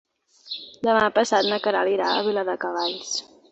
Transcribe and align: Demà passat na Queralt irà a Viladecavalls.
Demà 0.87 1.03
passat 1.17 1.51
na 1.51 1.61
Queralt 1.67 1.93
irà 1.99 2.09
a 2.17 2.25
Viladecavalls. 2.31 3.15